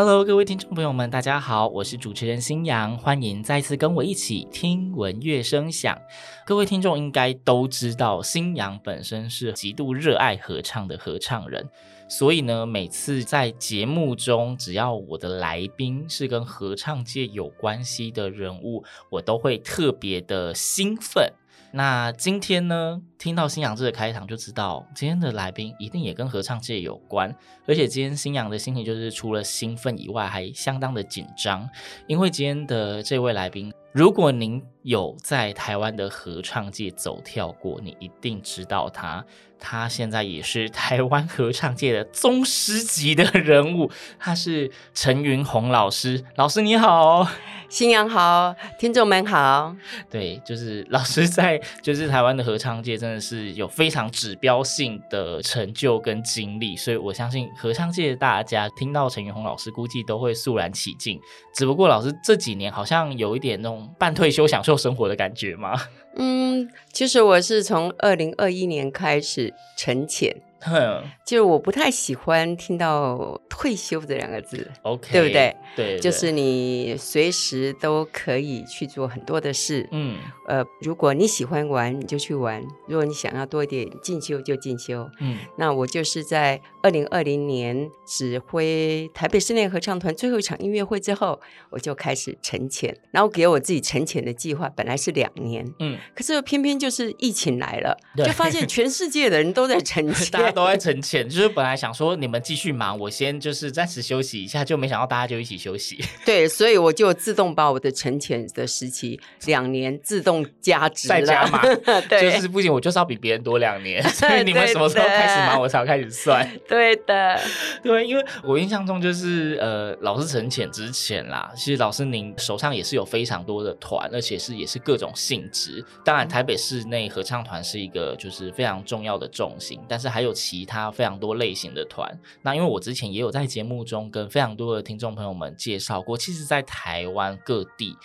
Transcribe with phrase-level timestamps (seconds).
[0.00, 6.00] Hello，各位听众朋友们，大家好，我是主持人新阳，欢迎再次跟我一起听闻乐声响。
[6.46, 11.68] 各位听众应该都知道，新阳本身是极度热爱合唱的合唱人，
[12.08, 21.32] 所以呢，每次在节目中，只要我的来宾是跟合唱界有关系的人物，我都会特别的兴奋。
[21.70, 27.34] 那今天呢，听到新阳这个开场就知道，今天的来宾一定也跟合唱界有关。
[27.66, 31.68] 而且今天新阳的心情就是除了兴奋以外，还相当的紧张，
[32.06, 39.22] 因为今天的这位来宾，如果您有在台湾的合唱界走跳过，你一定知道他。
[39.60, 46.24] 他现在也是台湾合唱界的宗师级的人物，他是陈云红老师。
[46.36, 47.28] 老师你好。
[47.68, 49.76] 新阳好，听众们好。
[50.08, 61.20] 对，就是老师在就是台湾的合唱界真的是有非常指标性的成就跟经历，所以我相信合唱界的大家听到陈云红老师，估计都会肃然起敬。
[61.54, 65.78] 只不过老师这几年好像有一点那种半退休享受生活的感觉吗？
[66.14, 70.34] 嗯，其实我是从二零二一年开始沉潜，
[71.24, 75.56] 就是我不太喜欢听到退休这两个字，OK，对不对？
[75.76, 79.88] 对，对，就是你随时都可以去做很多的事。
[79.92, 80.16] 嗯
[80.46, 85.08] 呃，如果你喜欢玩，你就去玩；如果你想要多一点进修，就进修。
[85.20, 91.38] 嗯那我就是在二零二零年指挥台北室内合唱团最后一场音乐会之后，
[91.70, 92.96] 我就开始沉潜。
[93.10, 106.02] 然后给我自己沉潜的计划本来是两年，嗯，可是偏偏就是疫情来了，对就发现全世界的人都在沉潜， 大家都在沉潜，就是本来想说你们继续忙，我先就是暂时休息一下，就没想到大家就一起休息。
[106.24, 111.62] 对，所以我就自动把我的沉潜的时期两年自动加值了，再加码，
[112.08, 116.48] 对，就是不行，我就是要比别人多两年， 所以你们什么时候开始忙，我才要开始算。
[116.68, 117.40] 对的，
[117.82, 125.84] 对，因为我印象中就是呃，老师沉潜之前啦，其实老师您手上也是有非常多的团，而且是也是各种性质。
[126.04, 132.20] 当然，台北市内合唱团是一个就是非常重要的重心，但是还有其他非常多类型的团。
[132.42, 137.96] 那因为我之前也有在节目中跟非常多的听众朋友们介绍过，其实，在台湾各地，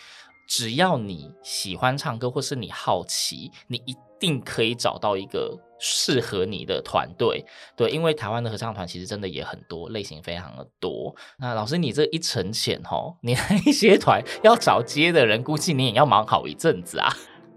[0.47, 7.45] 只要你喜欢唱歌或是你好奇，你一定可以找到一个适合你的团队。
[7.75, 11.15] 对，因为台湾的合唱团其实真的也很多，类型非常的多。
[11.37, 17.13] 那老师，你这一沉潜吼，你那些团要找接的人，估计你也要忙好一阵子啊。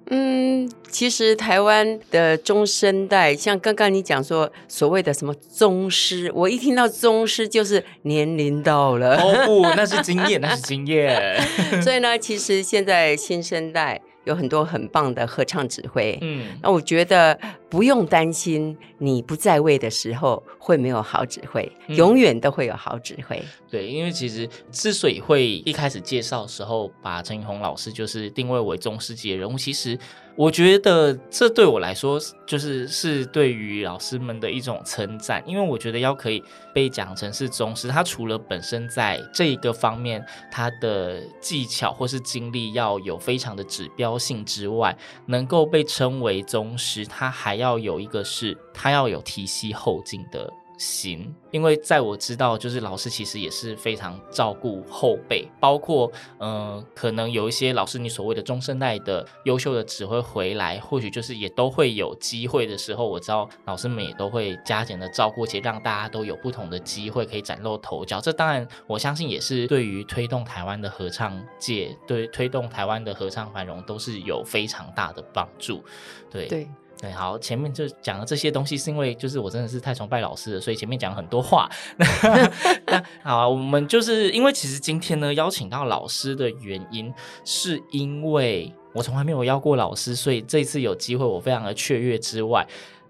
[0.08, 9.20] 嗯，其实台湾的中生代，像刚刚你讲说所谓的什么宗师，我一听到宗师就是年龄到了。
[9.20, 11.40] 哦不，那是经验，那是经验。
[11.82, 16.18] 所以呢，其实现在新生代有很多很棒的合唱指挥。
[16.20, 17.38] 嗯，那我觉得
[17.70, 23.42] 不用担心你不在位的时候会没有好指挥，嗯永远都会有好指挥。
[23.70, 29.98] 对，因为其实之所以会一开始介绍的时候把陈云红老师就是定位为中世纪的人物，其实
[30.36, 50.52] 我觉得这对我来说就是是对于老师们的一种称赞，因为我觉得要可以被讲成是宗师，他除了本身在这一个方面他的技巧或是经历要有非常的指标性之外，能够被称为宗师，他还要有一个是他要有提携后进的。
[50.78, 68.20] 行，因为在我知道，就是老师其实也是非常照顾后辈，包括嗯、可能有一些老师你所谓的中生代的优秀的指挥回来，或许就是也都会有机会的时候，我知道老师们也都会加减的照顾，且让大家都有不同的机会可以崭露头角。
[68.20, 75.82] 这当然，我相信也是对于推动台湾的合唱界，对推动台湾的合唱繁荣都是有非常大的帮助。
[76.30, 76.46] 对。
[76.48, 76.68] 对。
[77.00, 81.68] 对，好，前面就讲了这些东西，是因为就是我真的是太崇拜老师了，所以前面讲了很多话。
[81.98, 87.12] 那好啊，我们就是因为其实今天呢邀请到老师的原因，
[87.44, 88.72] 是因为。
[88.92, 92.18] 我从来没有邀过老师，所以这一次有机会，我非常的雀跃。
[92.18, 92.66] 之外，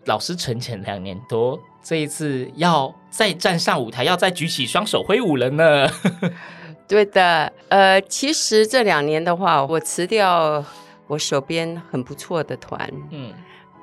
[0.06, 5.88] 老师沉潜两年多，这一次要再站上舞台，要再举起双手挥舞了呢。
[6.88, 10.64] 对的，呃，其实这两年的话，我辞掉
[11.06, 13.32] 我手边很不错的团，嗯。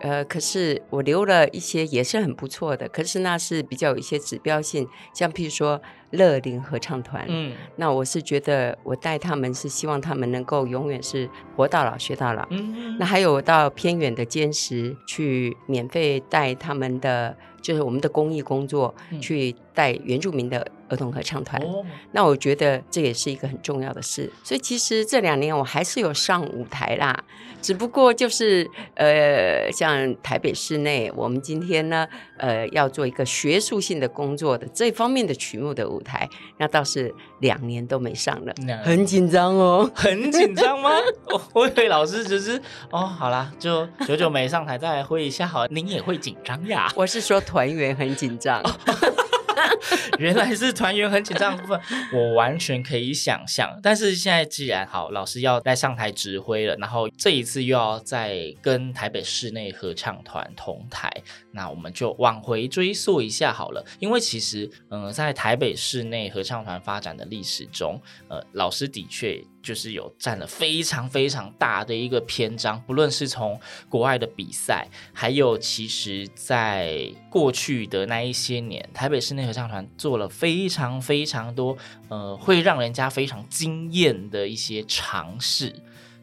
[0.04, 5.82] 呃，可是我留了一些也是很不错的，可是那是比较有一些指标性，像譬如说
[6.14, 12.74] 乐龄合唱团，嗯，那我是觉得我带他们是希望他们能够永远是活到老学到老，嗯。
[12.76, 20.66] 嗯，那还有到偏远的坚石去免费带他们的，就是我们的公益工作，嗯，去带原住民的。
[20.90, 24.32] 儿童合唱团，哦，那我觉得这也是一个很重要的事。
[24.44, 27.24] 所以其实这两年我还是有上舞台啦，
[27.64, 32.08] 只不过就是呃，像台北市内，我们今天呢，
[32.38, 38.54] 呃，要做一个学术性的工作的这方面的曲目的舞台，那倒是两年都没上了，
[38.84, 40.92] 很紧张哦， 很紧张吗？
[41.32, 42.62] 我我以为老师只是
[42.92, 46.92] 哦，好啦，就久久没上台，再来挥一下好，您也会紧张呀？
[46.96, 48.62] 我是说团员很紧张。
[50.20, 51.80] 原来是团员很紧张的部分，
[52.14, 53.80] 我完全可以想象。
[53.82, 61.12] 但是现在既然好，老师要再上台指挥了，然后这一次又要再跟台北市内合唱团同台，
[61.52, 63.86] 那我们就往回追溯一下好了。
[64.00, 69.44] 因为其实，嗯、呃，在台北市内合唱团发展的历史中，呃，老师的确。
[69.64, 81.76] 就是有占了非常非常大的一个篇章，不论是从国外的比赛，还有其实在过去的那一些年，台北室内合唱团做了非常非常多，
[82.10, 85.74] 呃，会让人家非常惊艳的一些尝试，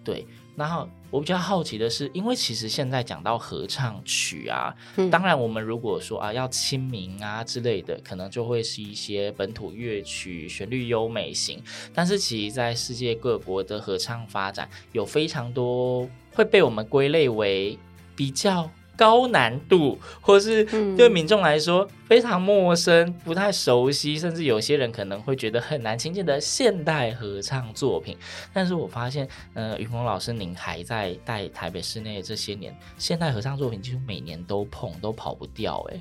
[0.05, 0.27] 对。
[0.57, 11.63] 然后我比较好奇的是，因为其实现在讲到合唱曲啊，嗯、当然我们如果说啊要亲民啊之类的，可能就会是一些本土乐曲，旋律优美型。
[11.93, 17.79] 但是其实，在世界各国的合唱发展，有非常多会被我们归类为
[18.15, 18.71] 比较。
[19.01, 20.63] 高难度，或是
[20.95, 28.15] 对民众来说非常陌生、不太熟悉，甚至有些人可能会觉得很难亲近的现代合唱作品。
[28.53, 35.83] 但是我发现，呃，于峰老师，您还在带台北室内这些年，现代合唱作品几乎每年都碰，都跑不掉。
[35.91, 36.01] 哎，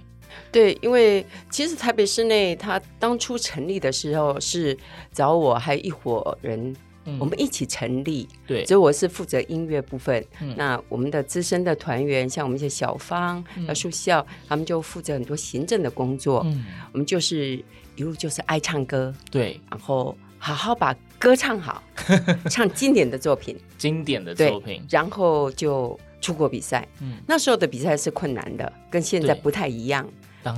[0.52, 4.78] 对，因为其实台北市内它当初成立的时候是
[5.14, 6.76] 找我还一伙人。
[7.18, 10.24] 我们一起成立，对，所以我是负责音乐部分。
[10.42, 16.42] 嗯、那我们的资深的团员，像我们一些小芳、呃、树校，他们就负责很多行政的工作。
[16.46, 17.64] 嗯，我们就是
[17.96, 21.82] 一路就是爱唱歌，对，然后好好把歌唱好，
[22.50, 26.88] 唱经典的作品，经典的作品，然后就出国比赛。
[27.02, 30.08] 嗯，那时候的比赛是困难的，跟现在不太一样，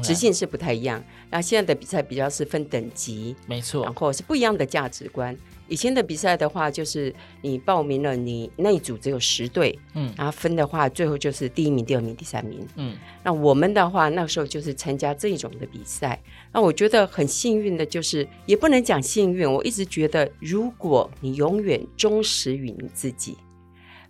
[0.04, 1.04] 直性是不太一样。
[1.30, 5.36] 那现在的比赛比较是分等级，没错，然后是不一样的价值观。
[5.72, 12.98] 以前的比赛的话，就是你报名了，你那一组只有十队，嗯，然后分的话，最后就是第一名、第二名、第三名，嗯。
[13.24, 16.22] 那我们的话，那时候就是参加这种的比赛。
[16.52, 19.50] 那我觉得很幸运的，就是也不能讲幸运。
[19.50, 23.38] 我一直觉得，如果你永远忠实于你自己，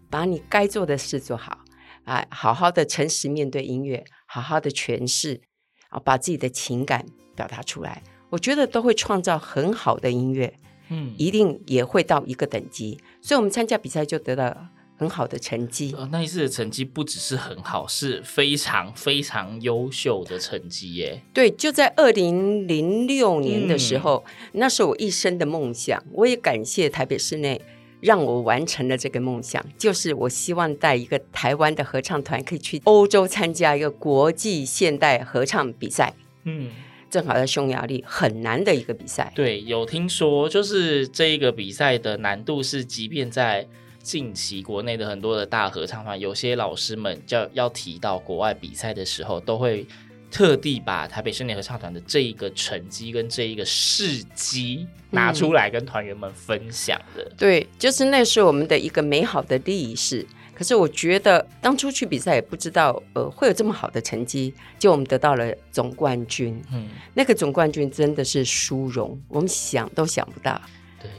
[0.10, 1.60] 把你该做的事做好，
[2.06, 5.42] 啊，好好的诚实面对音乐，好好的诠释，
[5.90, 7.06] 啊，把自己的情感
[7.36, 10.56] 表达出来，我觉得都会创造很好的音乐。
[10.94, 14.54] 嗯，一定也会到一个等级，所以我们参加比赛就得到
[14.98, 15.96] 很好的成绩。
[15.98, 21.24] 呃，那一次的成绩不只是很好，是非常非常优秀的成绩耶。
[21.33, 26.04] 对，就在二零零六年的时候，嗯，那是我一生的梦想。
[26.12, 27.62] 我也感谢台北市内
[28.02, 36.14] 让我完成了这个梦想，就是我希望带一个台湾的合唱团可以去欧洲参加一个国际现代合唱比赛。
[36.44, 36.69] 嗯。
[37.11, 39.31] 正好在匈牙利很难的一个比赛。
[39.35, 43.68] 对，有听说，就是这一个比赛的难度是，即便在
[44.01, 49.85] 近期国内的很多的大合唱团，有些老师们就要提到国外比赛的时候，都会
[50.31, 57.23] 特地把台北室内合唱团的这一个成绩跟这一个事迹拿出来跟团员们分享的。
[57.23, 57.31] 嗯。
[57.37, 60.25] 对，就是那是我们的一个美好的历史。
[60.54, 66.62] 可是我觉得当初去比赛也不知道，呃，会有这么好的成绩，就我们得到了总冠军。
[66.72, 70.62] 嗯，那个总冠军真的是殊荣，我们想都想不到。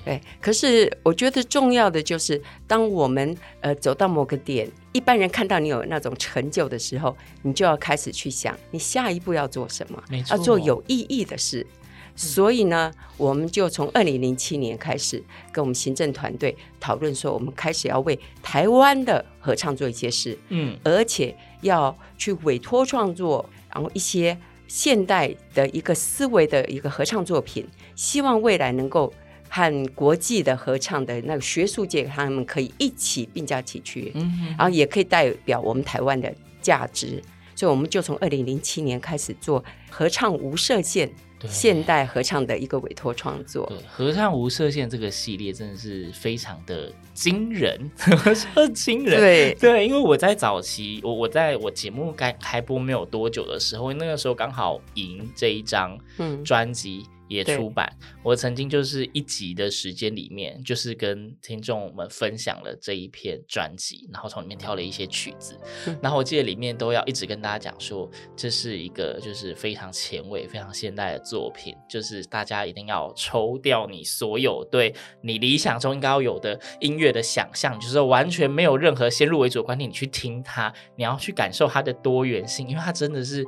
[0.05, 10.01] 对，可是我觉得重要的就是，当我们呃走到某个点，一般人看到你有那种成就的时候，你就要开始去想，你下一步要做什么？
[10.31, 11.67] 要做有意义的事。
[12.15, 24.37] 所以呢，我们就从二零零七年开始跟我们行政团队讨论说，我们开始要为台湾的合唱做一些事，嗯，而且要去委托创作，然后一些
[24.69, 27.67] 现代的一个思维的一个合唱作品，
[27.97, 29.13] 希望未来能够
[29.49, 37.23] 和国际的合唱的那个学术界，他们可以一起并驾齐驱，嗯哼，然后也可以代表我们台湾的价值，
[37.55, 41.11] 所以我们就从二零零七年开始做合唱无设限。
[41.49, 47.91] 现代合唱的一个委托创作，对，合唱无设限这个系列真的是非常的惊人，
[48.35, 49.55] 说惊人，对。
[49.55, 55.99] 对，因为我在早期，我我在我节目刚开播没有多久的时候，那个时候刚好赢这一张
[56.45, 57.05] 专辑。
[57.07, 57.91] 嗯也出版，
[58.23, 65.59] 我曾经就是一集的时间里面，就是跟听众们分享了这一篇专辑，然后从里面挑了一些曲子，
[66.01, 83.47] 然后我记得里面都要一直跟大家讲说，这是一个就是非常前卫、非常现代的作品，就是大家一定要抽掉你所有对你理想中应该要有的音乐的想象，就是完全没有任何先入为主的观念，你去听它，你要去感受它的多元性，因为它真的是。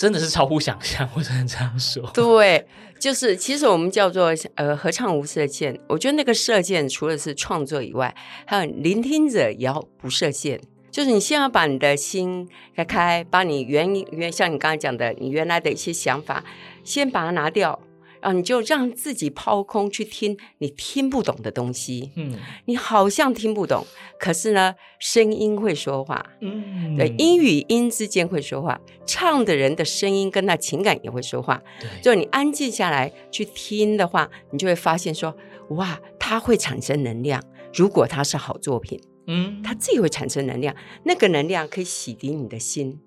[0.00, 2.10] 真的是超乎想象， 我只能这样说。
[2.14, 2.66] 对，
[2.98, 5.78] 就是其实我们叫做呃合唱无设限。
[5.86, 8.14] 我觉得那个设限除了是创作以外，
[8.46, 10.58] 还有聆听者也要不设限。
[10.90, 16.42] 就是你先要把你的心开开，把你原原像你刚才讲的，你原来的一些想法，
[16.82, 17.78] 先把它拿掉。
[18.22, 23.86] 然后你就让自己抛空去听你听不懂的东西，嗯，你好像听不懂，
[24.18, 35.34] 可是呢，声音会说话，嗯，对，音与音之间会说话，唱的人的声音跟那情感也会说话，对，就你安静下来去听的话，你就会发现说，
[35.70, 37.42] 哇，它会产生能量。
[37.72, 40.74] 如果它是好作品，嗯，它自己会产生能量，
[41.04, 43.00] 那个能量可以洗涤你的心。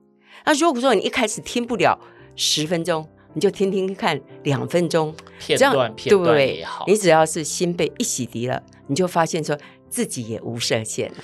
[0.45, 1.99] 那如果说你一开始听不了
[2.35, 3.07] 十分钟。
[3.33, 9.57] 你就听听看，两分钟片段片段也好，你只要是心被一洗涤了，你就发现说
[9.89, 11.15] 自己也无设限了。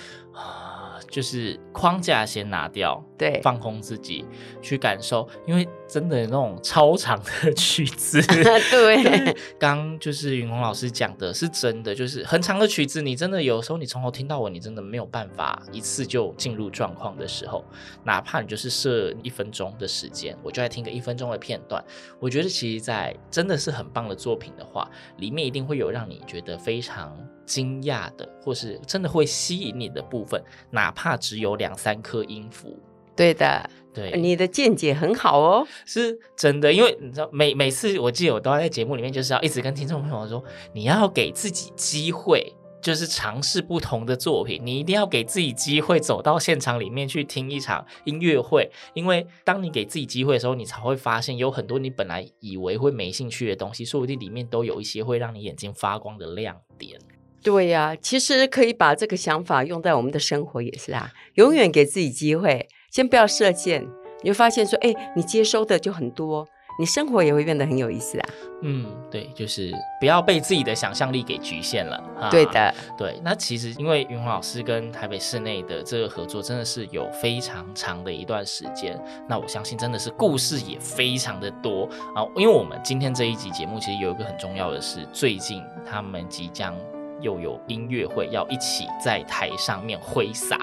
[1.10, 4.26] 就是框架先拿掉，对，放空自己
[4.62, 8.22] 去感受，因为真的那种超长的曲子，
[8.70, 17.66] 对，刚就是云红老师讲的是真的，就是很长的曲子，你真的有时候你从头听到尾，你真的没有办法一次就进入状况的时候，
[18.04, 21.84] 哪怕你就是设一分钟的时间，我就来听个一分钟的片段，
[22.20, 27.18] 我觉得其实，在真的是很棒的作品的话，里面一定会有让你觉得非常。
[27.50, 30.40] 惊讶的，或是真的会吸引你的部分，
[30.70, 32.78] 哪怕只有两三颗音符。
[33.16, 36.72] 对的，对，你的见解很好哦，是真的。
[36.72, 40.42] 因为你知道，每每次我记得我都要在节目里面，就是要一直跟听众朋友说，
[40.74, 44.62] 你要给自己机会，就是尝试不同的作品。
[44.64, 48.72] 你一定要给自己机会，走到现场里面去听一场音乐会。
[48.94, 56.98] 因为当你给自己机会的时候，你才会发现有很多你本来以为会没兴趣的东西，说不定里面都有一些会让你眼睛发光的亮点。
[57.42, 61.12] 对呀、啊，其实可以把这个想法用在我们的生活也是啊。
[61.36, 63.88] 永远给自己机会，先不要设限，
[64.24, 66.46] 你会发现说，哎，你接收的就很多，
[66.80, 68.30] 你生活也会变得很有意思啊。
[68.62, 71.96] 嗯，对，就是不要被自己的想象力给局限了。
[72.20, 73.18] 啊、对的，对。
[73.24, 79.02] 那其实因为云红老师跟台北市内的这个合作，真的是有非常长的一段时间。
[79.30, 82.28] 那我相信真的是故事也非常的多啊。
[82.36, 86.76] 因为我们今天这一集节目，其实有一个很重要的是，最近他们即将。
[87.22, 90.58] 又有音乐会要一起在台上面挥洒，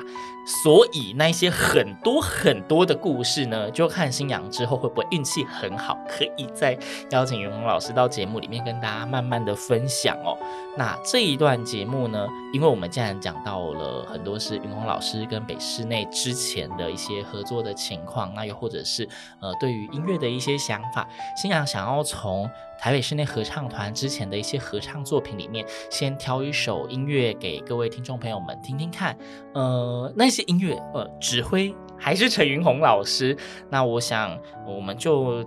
[0.65, 6.79] 所以那些很多很多的故事呢，就看新娘之后会不会运气很好，可以再
[7.11, 10.37] 邀请云龙老师到节目里面跟大家慢慢的分享哦。
[10.77, 19.09] 那这一段节目呢，因为我们既然讲到了很多是云红老师跟北室内之前的一些合作的情况，那又或者是
[19.41, 22.49] 呃对于音乐的一些想法，星洋想要从。
[22.79, 29.17] 台北室内合唱团之前的一些合唱作品里面，先挑一首音乐给各位听众朋友们听听看。
[29.55, 33.35] 呃，那些音乐，呃，指挥还是陈云红老师。
[33.71, 35.43] 那我想，我们就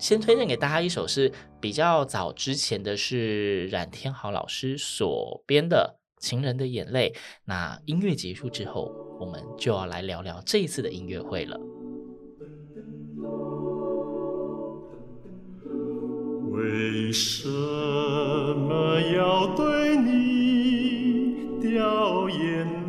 [0.00, 1.30] 先推荐给大家一首是
[1.60, 7.12] 比较早之前的是冉天豪老师所编的《情人的眼泪》。
[7.44, 8.90] 那音乐结束之后，
[9.20, 11.60] 我们就要来聊聊这一次的音乐会了。
[16.50, 22.79] 为什么要对你掉眼泪？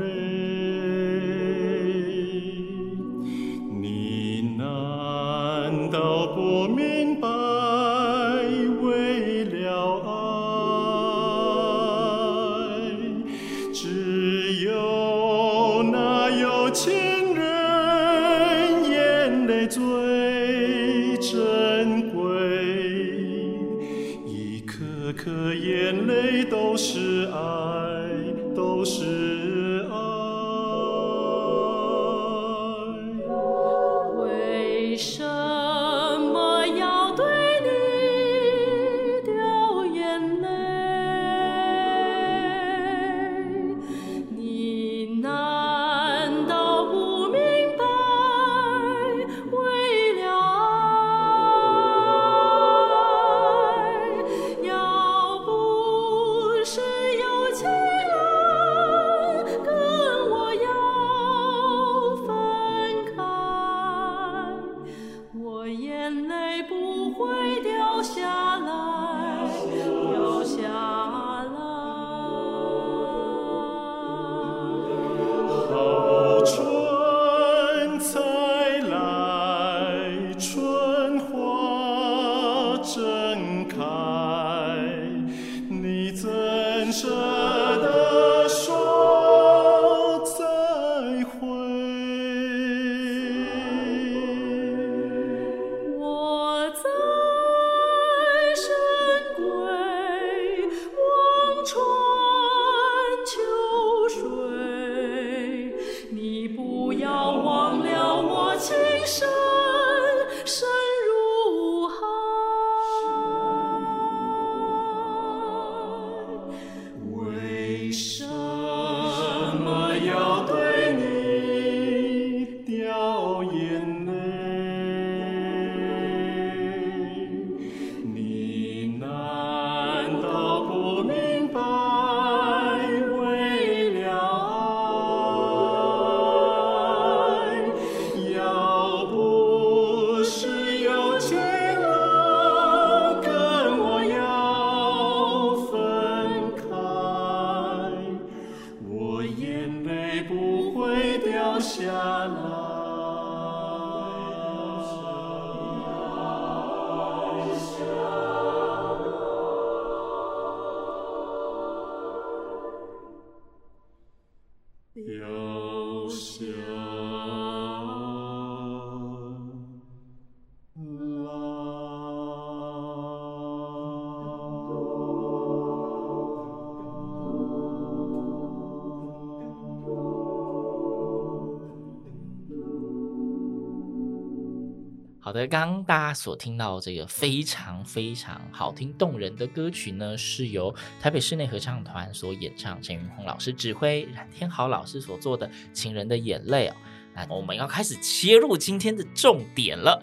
[185.24, 196.76] 好的，刚刚大家所听到这个非常非常好听动人的歌曲呢，是由台北室内合唱团所演唱，陈云红老师指挥，冉天豪老师所做的《情人的眼泪》哦。
[197.16, 200.02] 那我们要开始切入今天的重点了。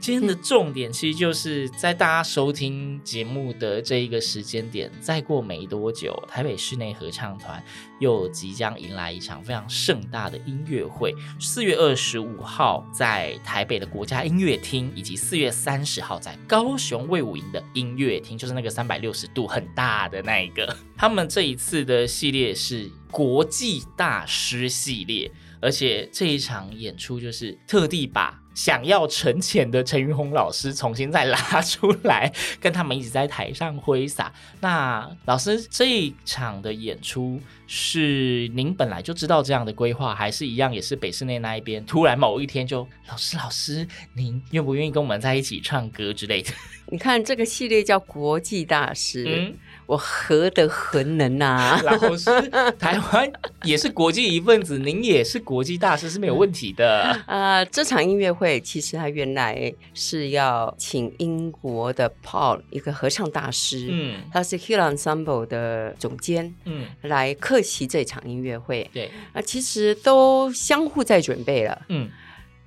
[0.00, 7.62] 今天的重点其实就是在大家收听节目的这一个时间点，再过没多久，台北室内合唱团
[7.98, 11.14] 又即将迎来一场非常盛大的音乐会。
[11.38, 20.74] 四月二十五号在台北的国家音乐厅，以及四月三十号在高雄卫武营的音乐厅，就是那个三百六十度很大的那一个。
[20.96, 25.30] 他们这一次的系列是国际大师系列。
[25.60, 34.32] 而且这一场演出就是特地把想要沉潜的陈云红老师重新再拉出来，跟他们一起在台上挥洒。
[34.60, 46.52] 那老师这一场的演出是您本来就知道这样的规划，还是一样也是北室内那一边突然某一天就老师老师，您愿不愿意跟我们在一起唱歌之类的？
[46.92, 49.24] 你看这个系列叫国际大师。
[49.26, 49.54] 嗯
[49.90, 51.76] 我何德何能啊！
[51.82, 52.30] 老师，
[52.78, 53.28] 台湾
[53.64, 57.02] 也是国际一份子，您也是国际大师是没有问题的。
[57.26, 68.88] 啊、呃，这场音乐会其实他原来是要请英国的 Paul 一个合唱大师，嗯，他是 Hill Ensemble 的总监，嗯，来客席这场音乐会。
[68.94, 72.08] 对，啊、呃，其实都相互在准备了，嗯，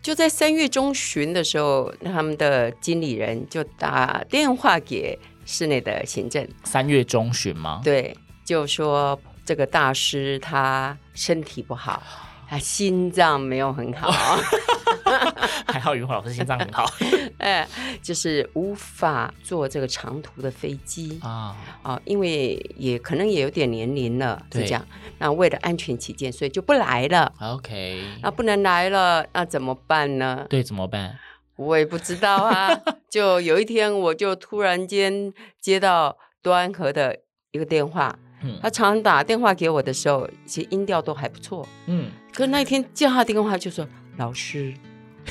[0.02, 5.18] 就在三月中旬的时候，他们的经理人就打电话给。
[5.46, 7.82] 室内的行政，三月中旬吗？
[7.84, 12.02] 对，就说这个大师他身体不好，
[12.50, 14.12] 他心脏没有很好，
[15.68, 16.86] 还好云红老师心脏很好，
[17.40, 17.68] 哎，
[18.02, 24.86] 就是无法坐这个长途的飞机啊啊，因为也可能也有点年龄了，是这样。
[25.20, 27.32] 那为了安全起见，所以就不来了。
[27.40, 30.46] OK，那不能来了，那怎么办呢？
[30.50, 31.18] 对，怎么办？
[31.56, 32.70] 我也不知道啊，
[33.10, 37.18] 就有一天，我就突然间接到端和的
[37.52, 43.88] 一个电话，嗯，他常打电话给我的时候，其实音调都还不错，嗯，可是那一天接他电话就说
[44.18, 44.74] 老师。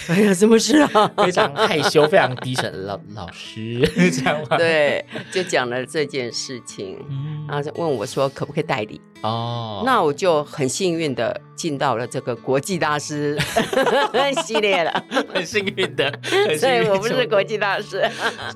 [0.09, 1.13] 哎呀，什么事啊？
[1.23, 2.87] 非常害羞，非常低沉。
[2.87, 3.79] 老老师
[4.11, 4.57] 这样吗？
[4.57, 8.99] 对，就讲了这件事情，嗯、然后就问我说可不可以代理？
[9.23, 13.39] 哦，那我就很幸运的进到了这个国际大师
[14.45, 16.13] 系列了，很幸运的。
[16.59, 18.05] 所以我不是国际大师，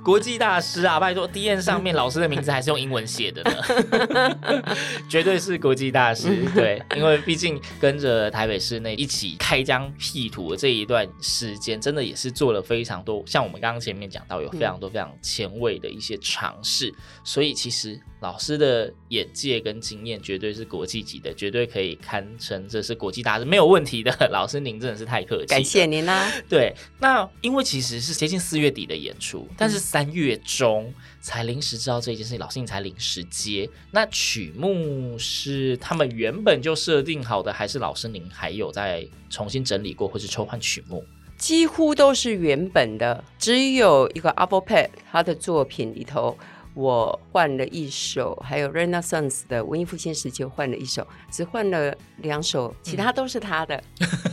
[0.04, 0.98] 国际大师啊！
[0.98, 4.64] 拜托，D N 上面老师的名字还是用英文写的呢，
[5.08, 6.44] 绝对是国际大师。
[6.54, 11.06] 对，因为毕竟跟着台北市内一起开疆辟土的这一段。
[11.20, 24.10] 时间真的也是做了非常多，像我们刚刚前面讲到，有非常多非常前卫的一些尝试，嗯、所以其实老师的眼界跟经验绝对是国际级的，绝对可以堪称这是国际大师，没有问题的。
[24.32, 26.32] 老师您真的是太客气，感谢您啦。
[26.48, 33.68] 对，那因为其实是接近四月底的演出，但是三月中才临时知道这件事情，老师你才临时接。
[33.90, 41.04] 那曲目是他们原本就设定好的，还是老师您还有再重新整理过，或是抽换曲目？
[41.36, 46.34] 几乎都是原本的，只有一个 a p p l e Pad 他的作品里头，
[46.76, 53.82] 我换了一首，还有 Renaissance 的文艺复兴时期换了一首，只换了两首，其他都是他的，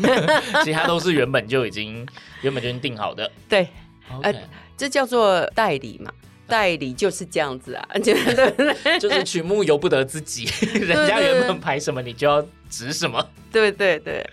[0.66, 2.06] 其他都是原本就已经
[2.42, 3.32] 原本就已经定好的。
[3.48, 3.70] 对
[4.12, 4.24] ，Okay.
[4.24, 4.34] 呃，
[4.76, 6.12] 这叫做代理嘛。
[6.48, 7.88] 代理就是这样子啊？
[9.00, 10.46] 就是曲目由不得自己，
[10.80, 13.26] 人家原本排什么，你就要指什么。
[13.52, 14.28] 对对对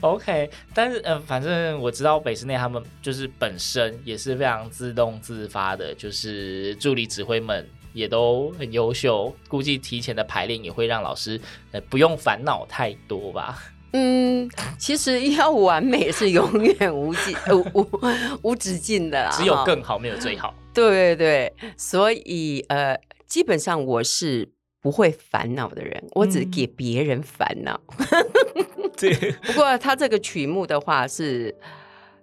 [0.00, 0.50] ，OK。
[0.74, 11.38] 但是嗯、呃，反正我知道北师内他们就是本身也是非常自动自发的，就是助理指挥们也都很优秀，估计提前的排练也会让老师
[11.72, 13.62] 呃不用烦恼太多吧。
[13.92, 17.90] 嗯，其实要完美是永远无尽、 无无
[18.40, 20.54] 无止境的啦，只有更好，没有最好。
[20.74, 24.48] 对对对，所以呃，基本上我是
[24.80, 27.80] 不会烦恼的人，我只给别人烦恼。
[28.96, 29.12] 对，
[29.46, 31.54] 不过他这个曲目的话是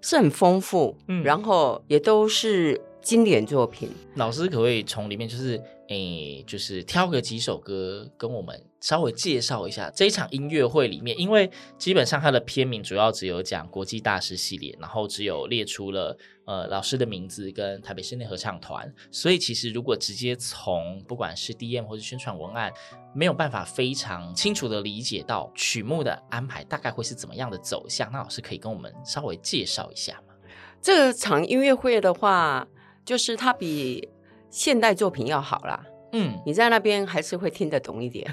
[0.02, 3.90] 是很丰富，嗯，然后也都是经典作品。
[4.16, 5.62] 老师可不可以从里面就是？
[5.90, 11.50] 诶，就是挑个几首歌跟我们稍微介绍一下这一场音乐会里面，因为
[11.80, 22.72] 基本上它的片名主要只有讲国际大师系列，然后只有列出了呃老师的名字跟台北室内合唱团，所以其实如果直接从不管是 DM 或是宣传文案，
[23.16, 30.36] 没有办法非常清楚的理解到曲目的安排大概会是怎么样的走向，那老师可以跟我们稍微介绍一下吗？
[30.80, 32.68] 这场音乐会的话，
[33.04, 34.08] 就是它比。
[34.50, 35.80] 现代作品要好啦，
[36.12, 38.30] 嗯，你在那边还是会听得懂一点。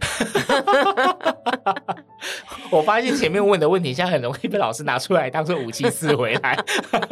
[2.70, 6.56] 我发现前面问的问题，现在很容易被老师拿出来当做武器撕回来。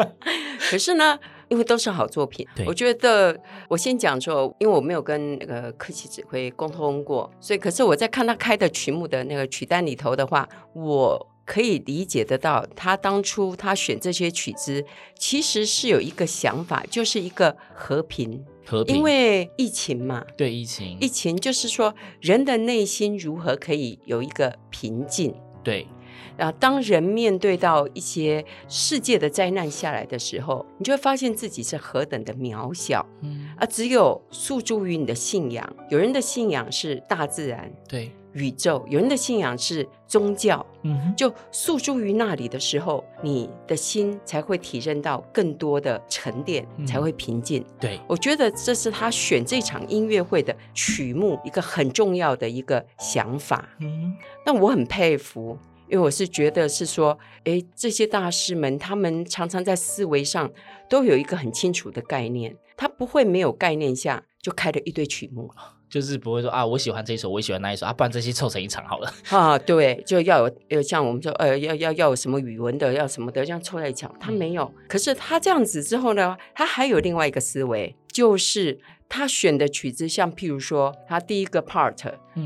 [0.70, 3.38] 可是呢，因为都是好作品，我觉得
[3.68, 11.30] 我先讲说，因为我没有跟那个客席指挥沟通过，所以可是我在看他开的曲目的那个曲单里头的话，我。
[11.46, 14.82] 可以理解得到，他当初他选这些曲子，
[15.18, 18.42] 其实是有一个想法，就是一个和平。
[18.66, 25.34] 和平，因为疫情嘛，对疫情，疫情就是说人的内心如何可以有一个平静。
[25.62, 25.86] 对，
[26.36, 33.06] 然后当人面对到一些世界的灾难下来的时候，你就会发现自己是何等的渺小。
[33.22, 37.72] 嗯，而只有诉诸于你的信仰，有人的信仰是大自然。
[37.88, 38.10] 对。
[38.34, 47.64] 宇宙，有人的信仰是宗教，嗯哼，就诉诸于那里的时候，你的心才会体认到更多的沉淀，嗯、才会平静。
[47.80, 53.68] 对，我觉得这是他选这场音乐会的曲目一个很重要的一个想法。
[53.80, 55.56] 嗯，那我很佩服，
[55.88, 60.50] 因为我是觉得是说，哎，这些大师们，他们常常在思维上
[60.88, 65.50] 都有一个很清楚的概念，他不会没有概念下就开了一堆曲目。
[65.94, 69.56] 就是不会说啊，我喜欢这一首，我喜欢那一首啊，不然这些凑成一场好了 啊。
[69.56, 74.04] 对，就要有有像我们说呃，要要要有什么语文的，要什么的，这样凑在一起。
[74.18, 81.94] 他没有，可是他这样子之后呢，他还有另外一个思维，就是他选的曲子，像譬如说，他第一个 part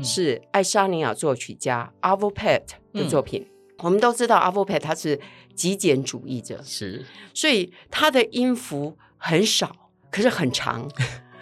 [0.03, 3.41] 是爱沙尼亚作曲家 Arvo Pärt 的作品。
[3.41, 5.19] 嗯、我们都知道 Arvo Pärt 他是
[5.55, 9.75] 极简主义者，是，所以他的音符很少，
[10.11, 10.87] 可是很长。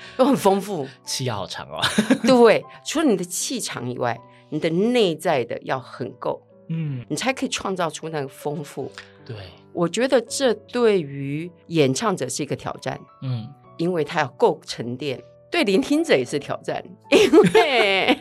[0.15, 1.82] 都很丰富，气要好长哦。
[2.26, 8.91] 对，除了你的气场以外，你的内在的要很够，嗯，你才可以创造出那个丰富。
[9.26, 9.36] 对，
[9.74, 15.20] 我觉得这对于演唱者是一个挑战，嗯，因为他要够沉淀；
[15.52, 18.17] 对聆听者也是挑战，因为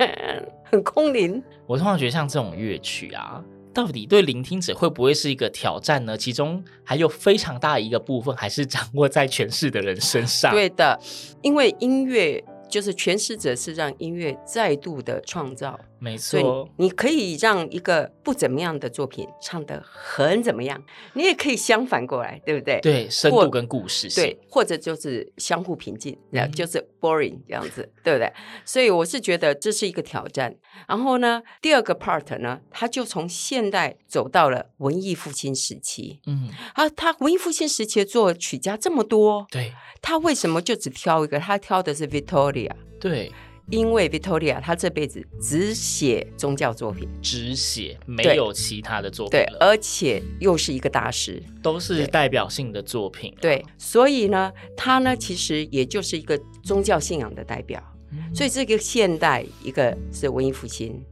[0.65, 1.43] 很空灵。
[1.67, 3.43] 我通常觉得像这种乐曲啊。
[3.77, 6.17] 到底对聆听者会不会是一个挑战呢？
[6.17, 10.51] 其中还有非常大的一个部分，还是掌握在诠释的人身上。
[10.51, 10.99] 对的，
[11.43, 15.79] 因为音乐就是诠释者是让音乐再度的创造。
[15.99, 20.83] 没错，你可以让一个不怎么样的作品唱得很怎么样，
[21.15, 22.79] 你也可以相反过来，对不对？
[22.83, 28.31] 对，深度跟故事性，对，或者就是相互平静，嗯、就是 boring 这样子，对不对？
[28.65, 30.55] 所以我是觉得这是一个挑战。
[30.87, 36.21] 然后呢，第二个 part 呢，他就从现代走到了文艺复兴时期。
[36.27, 41.39] 嗯，啊，他文艺复兴时期的作曲家这么多，对，他为什么就只挑一个？
[41.39, 43.33] 他挑的是 Victoria，对。
[43.69, 49.47] 因为 Vittoria 他这辈子只写宗教作品，只写没有其他的作品了。
[49.47, 53.35] 对，而且又是一个大师，都是代表性的作品。
[53.41, 57.83] 对，所以呢，他呢其实也就是一个宗教信仰的代表。
[58.13, 61.03] 嗯、所以这个现代，一个是文艺复兴，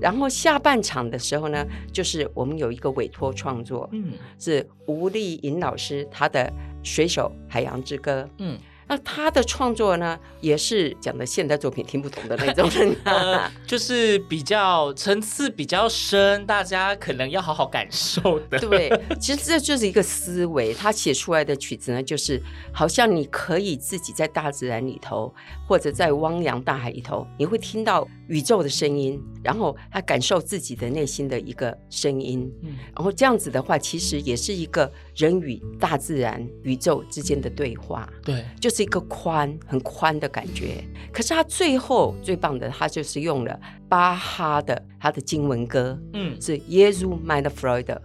[0.00, 6.48] 然后下半场的时候呢，就是我们有一个委托创作，嗯，是吴丽颖老师他的
[6.88, 8.56] 《水手海洋之歌》，嗯。
[8.88, 18.58] 那他的创作呢，也是讲的现代作品听不懂的那种人， 呃，就是比较层次比较深，大家可能要好好感受的。
[18.60, 18.88] 对，
[19.20, 20.72] 其实这就是一个思维。
[20.72, 22.40] 他写出来的曲子呢，就是
[22.72, 25.34] 好像你可以自己在大自然里头，
[25.66, 32.48] 或者在汪洋大海里头，你会听到宇宙的声音，然后他感受自己的内心的一个声音。
[32.62, 38.08] 嗯，然后这样子的话，其实也是一个人与大自然、宇宙之间的对话。
[38.22, 38.75] 对，就是。
[38.76, 43.58] 是一个宽很宽的感觉，可是他最后最棒的，他就是用了
[43.88, 47.96] 巴哈的他的经文歌，嗯，是耶稣 meine Freude，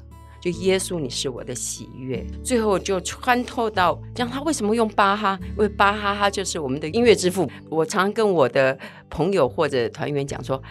[0.41, 5.37] 就耶稣你是我的喜悦，最后就穿透到，这样他为什么用巴哈？
[5.41, 7.51] 因为巴哈哈就是我们的音乐之父。
[7.69, 8.79] 我常常跟我的
[9.09, 10.63] 朋友或者团员讲说，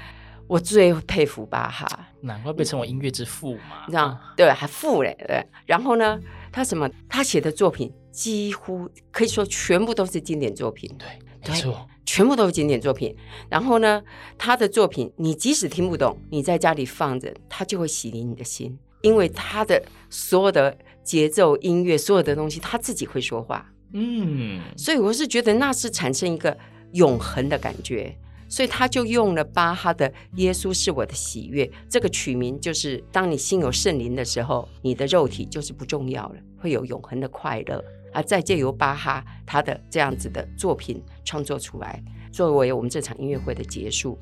[0.50, 1.86] 我最佩服巴哈，
[2.22, 5.46] 难怪被称为音乐之父嘛，这样对，还父嘞，对。
[5.64, 6.18] 然后呢，
[6.50, 6.90] 他什么？
[7.08, 7.92] 他写的作品。
[8.10, 11.08] 几乎可以说全部都是经典作品，对，
[11.48, 13.16] 没错，全部都是经典作品。
[13.48, 14.02] 然后呢，
[14.36, 23.64] 他的作品你即使听不懂，你在家里放着，他就会洗涤你的心，因为他的所有的节奏、音乐，所有的东西，他自己会说话。
[23.92, 26.58] 嗯，所以我是觉得那是产生一个
[26.94, 28.12] 永恒的感觉。
[28.50, 37.82] 所以他就用了巴哈的《耶稣是我的喜悦》这个取名，就是当你心有圣灵的时候，你的肉体就是不重要了，会有永恒的快乐。
[38.12, 44.18] 而，再借由巴哈他的这样子的作品创作出来，作为我们这场音乐会的结束。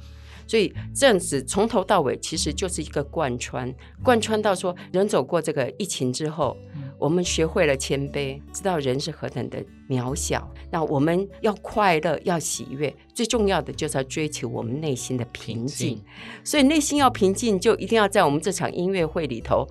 [0.49, 6.57] 所以这样子从头到尾其实就是一个贯穿，贯穿到说人走过这个疫情之后，
[6.99, 10.51] 我们学会了谦卑，知道人是何等的渺小。
[10.71, 15.89] 那我们要快乐，要喜悦，最重要的就是要追求我们内心的平静。
[15.89, 16.05] 平静。
[16.43, 19.67] 所以内心要平静，就一定要在我们这场音乐会里头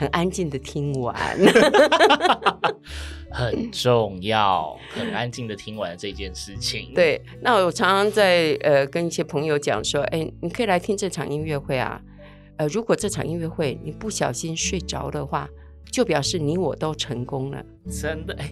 [0.00, 1.14] 很安静的听完，
[3.30, 6.92] 很重要，很安静的听完这件事情。
[6.94, 12.00] 对，那我常常在呃跟一些朋友讲说，哎，你可以来听这场音乐会啊。
[12.56, 15.46] 呃，如果这场音乐会你不小心睡着的话。
[15.92, 17.60] 就表示你我都成功了，
[17.90, 18.48] 真的哎！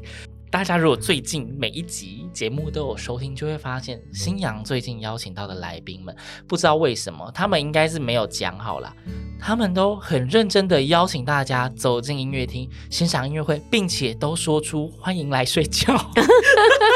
[0.51, 6.13] 大家如果最近每一集节目都有收听，就会发现新阳最近邀请到的来宾们，
[6.49, 8.93] 不知道为什么他们应该是没有讲好啦，
[9.41, 15.95] 他们都很认真的邀请大家走进音乐厅欣赏音乐会，并且都说出欢迎来睡觉。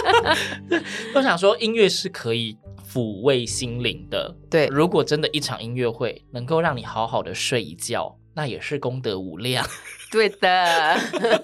[1.15, 2.57] 都想说音乐是可以
[2.93, 9.65] 抚慰心灵的，对，如果真的一场音乐会能够让你好好的睡一觉，那也是功德无量。
[10.13, 10.97] 对的，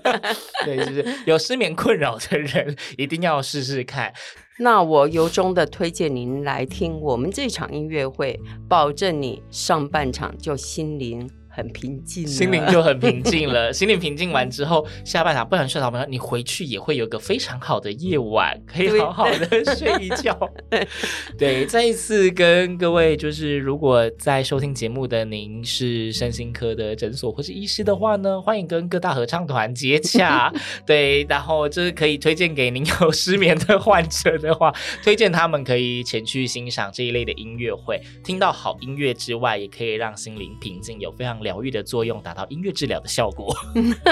[0.65, 4.13] 对，就是有失眠困扰的人一定要试试看。
[4.59, 11.31] 那我由衷的推荐您来听我们这场音乐会，保证你上半场就心灵。
[11.59, 13.71] 很平静，心灵就很平静了。
[13.75, 20.39] 心灵平静完之后，下半场不想睡着，朋友，你回去也会有个非常好的夜晚，可以好好的睡一觉。
[21.37, 30.53] 对，再一次跟各位，就是如果在收听节目的您是身心科的诊所或是医师的话呢，欢迎跟各大合唱团接洽。
[30.87, 41.37] 对，然后就是可以推荐给您有失眠的患者的话，推荐他们可以前去欣赏这一类的音乐会，听到好音乐之外，也可以让心灵平静，有非常。
[41.49, 43.57] 疗愈的作用，达到音乐治疗的效果。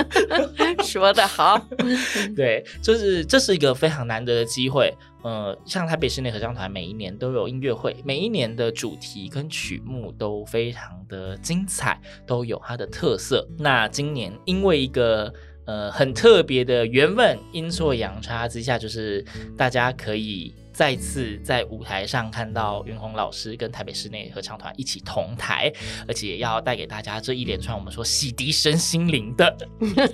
[0.82, 1.60] 说得好，
[2.34, 4.92] 对，就是这是一个非常难得的机会。
[5.22, 13.46] 呃，像台北室内合唱团每一年都有音乐会，每一年的主题跟曲目都非常的精彩，都有它的特色。
[13.58, 15.32] 那今年因为一个
[15.66, 19.24] 呃很特别的缘分，阴错阳差之下，就是
[19.56, 20.54] 大家可以。
[20.76, 25.72] 再次在舞台上看到云红老师跟台北室内合唱团一起同台，
[26.06, 29.56] 而且要带给大家这一连串我们说洗涤身心灵的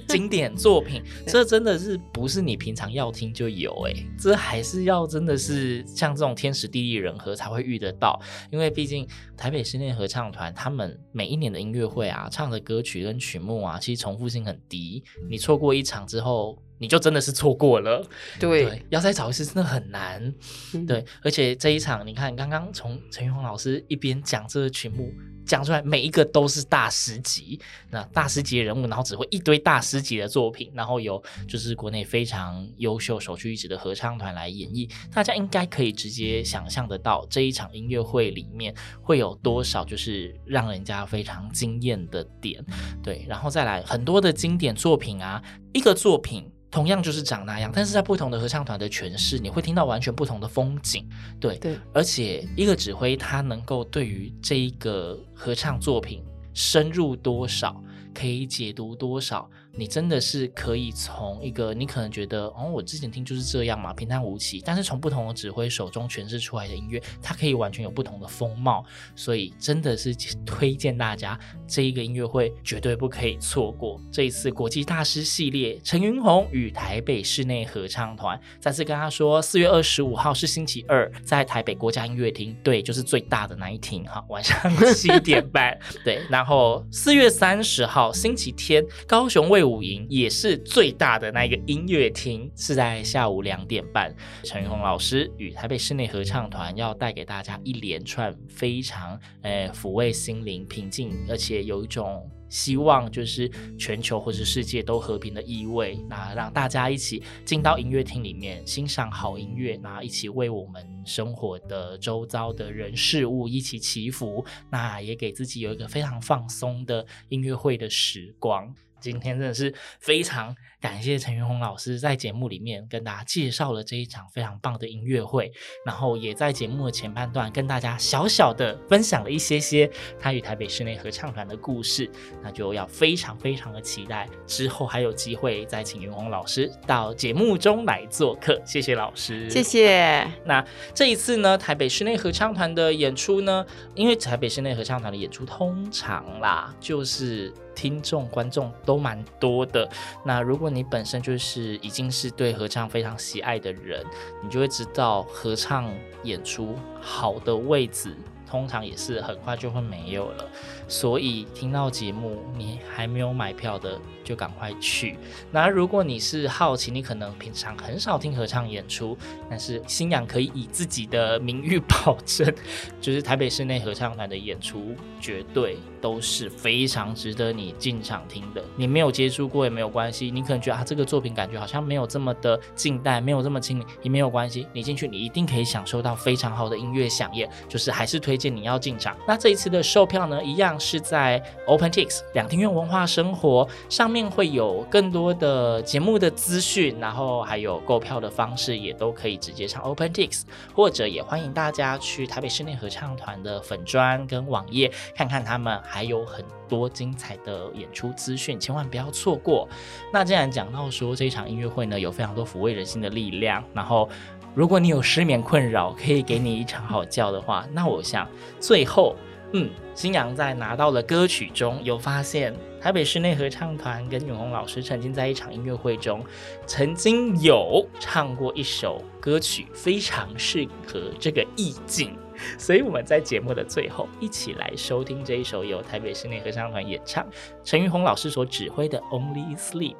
[0.07, 8.17] 经典作品， 这真的是不是你平常要听就有哎、欸，这还是要真的是像这种天时地利人和才会遇得到，
[8.53, 9.05] 因为毕竟
[9.37, 16.57] 台北室内合唱团他们每一年的音乐会啊，唱的歌曲跟曲目啊，其实重复性很低，你错过一场之后。
[16.83, 18.05] 你就真的是错过了，
[18.41, 20.35] 对，对，要再找一次真的很难，
[20.75, 25.15] 嗯、对，而且这一场你看，刚刚从陈玉红老师一边讲这个曲目。
[25.45, 42.65] 讲出来，每一个都是大师级，那大师级的人物，然后只会一堆大师级的作品，然后有就是国内非常优秀、首屈一指的合唱团来演绎，大家应该可以直接想象得到这一场音乐会里面会有多少就是让人家非常惊艳的点，
[43.03, 45.43] 对，然后再来很多的经典作品啊，
[45.73, 46.49] 一个作品。
[46.73, 51.07] 同样就是长那样，但是在不同的合唱团的诠释，你会听到完全不同的风景。
[51.39, 57.81] 对，对，而且一个指挥他能够对于这一个合唱作品深入多少，
[58.15, 59.49] 可以解读多少。
[59.75, 64.63] 你真的是可以从一个你可能觉得哦，我之前听就是这样嘛，平淡无奇。
[64.65, 68.85] 但是从不同的指挥手中诠释出来的音乐，它可以完全有不同的风貌。
[69.17, 73.99] 所以真的是推荐大家这一个音乐会绝对不可以错过。
[74.11, 84.55] 这一次国际大师系列，陈云红与台北室内合唱团，再次跟他说，四月二十五号是星期二，在台北国家音乐厅，对，就是最大的那一厅哈，晚上
[84.95, 86.21] 七点半，对。
[86.29, 94.15] 然后四月三十号星期天，高雄卫武营也是最大的那个音乐厅，是在下午两点半。
[94.45, 105.99] 陈云红老师与台北室内合唱团要带给大家一连串非常呃抚慰心灵、平静，而且有一种希望，就是全球或是世界都和平的意味。
[106.09, 114.45] 那让大家一起进到音乐厅里面欣赏好音乐，那一起为我们生活的周遭的人事物一起祈福。
[114.71, 118.75] 那也给自己有一个非常放松的音乐会的时光。
[119.03, 125.53] 今天真的是非常感谢陈云红老师在节目里面跟大家介绍了这一场非常棒的音乐会，
[125.85, 132.09] 然后也在节目的前半段跟大家小小的分享了一些些他与台北室内合唱团的故事，
[132.43, 138.61] 那就要非常非常的期待之后还有机会再请云红老师到节目中来做客。
[138.65, 140.27] 谢谢老师，谢谢。
[140.47, 147.53] 那这一次呢，台北室内合唱团的演出呢，因为台北室内合唱团的演出通常啦，就是。
[147.75, 149.89] 听众观众都蛮多的，
[150.25, 154.05] 那如果你本身就是已经是对合唱非常喜爱的人，
[154.43, 155.93] 你就会知道合唱
[156.25, 158.15] 演出好的位置。
[158.45, 160.47] 通常也是很快就会没有了。
[160.87, 165.17] 所以听到节目，你还没有买票的，就赶快去。
[165.51, 169.17] 那如果你是好奇，你可能平常很少听合唱演出，
[169.49, 172.53] 但是星洋可以以自己的名誉 保证，
[173.01, 178.65] 就是台北室内合唱团的演出绝对都是非常值得你进场听的。
[178.77, 184.67] 你没有接触过也没有关系，你可能觉得啊这个作品感觉好像没有这么的近代，没有这么亲民，也没有关系。
[184.73, 189.17] 你进去你一定可以享受到非常好的音乐饗宴，就是还是推荐你要进场。
[189.27, 200.43] 那这一次的售票呢，一样是在 OpenTix 两厅院文化生活上面会有更多的节目的资讯，然后还有购票的方式也都可以直接上 OpenTix，
[200.75, 209.69] 或者也欢迎大家去台北室内合唱团的粉专跟网页看看他们还有很多精彩的演出资讯，千万不要错过。
[210.13, 214.09] 那既然讲到说这一场音乐会呢，有非常多抚慰人心的力量，然后
[214.55, 218.29] 如果你有失眠困扰，可以给你一场好觉的话，那我想
[218.61, 219.17] 最后，
[219.53, 226.25] 嗯，星洋在拿到了歌曲中有发现，台北室内合唱团跟永鸿老师曾经在一场音乐会中，
[226.67, 232.17] 曾经有唱过一首歌曲，非常适合这个意境。
[232.59, 237.25] 所以我们在节目的最后，一起来收听这一首由台北室内合唱团演唱，
[237.63, 239.95] 陈玉红老师所指挥的《Only Sleep》。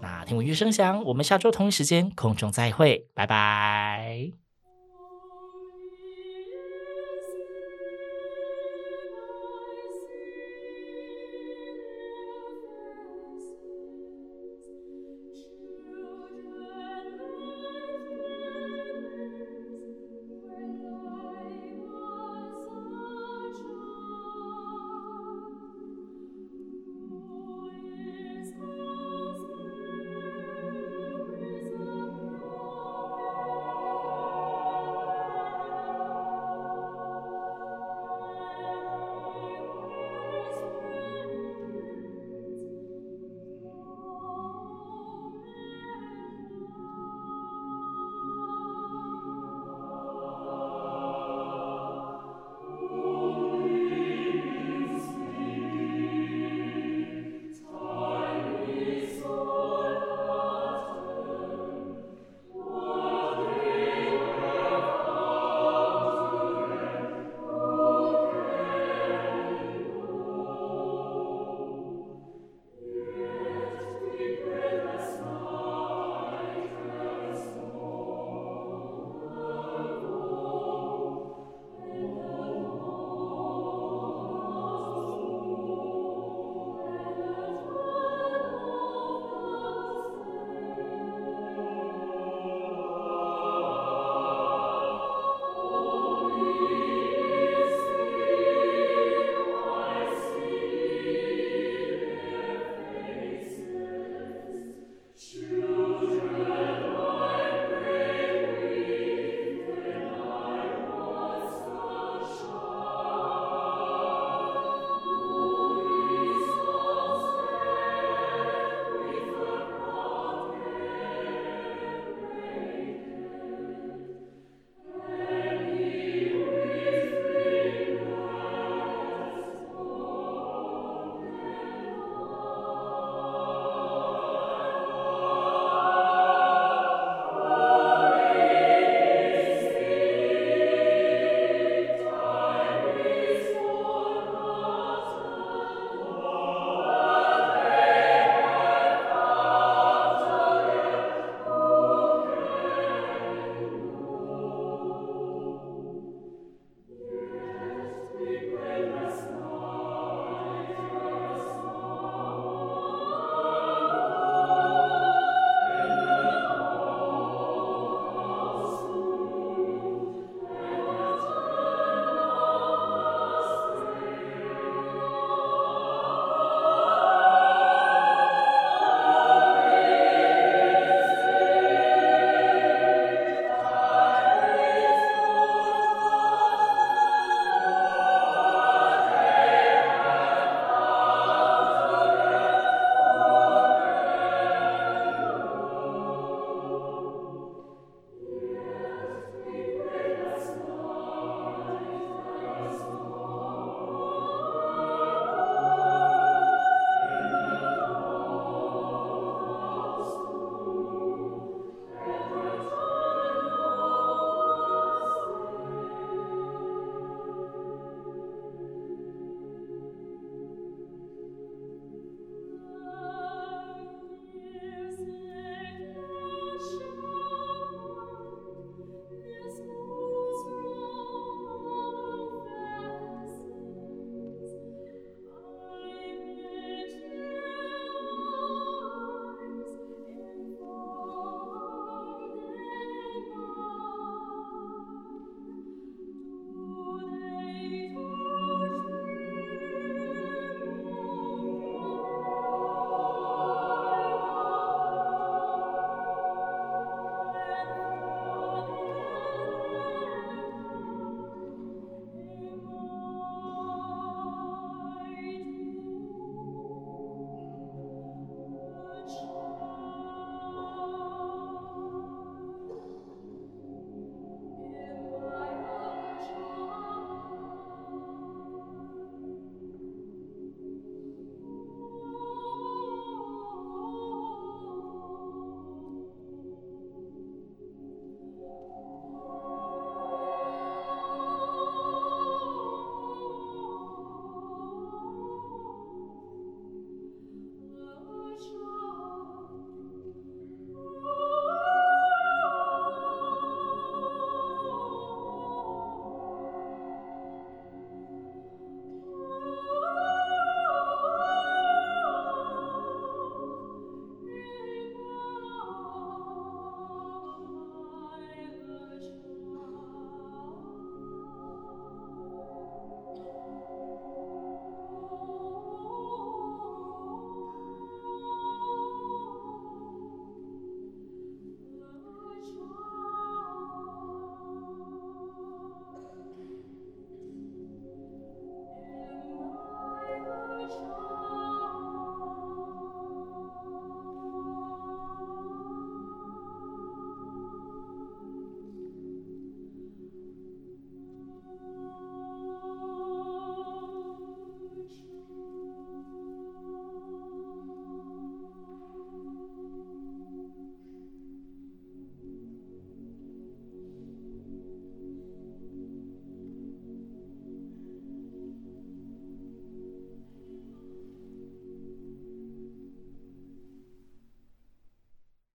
[0.00, 4.43] 那听闻乐声响，我们下周同一时间空中再会，拜拜。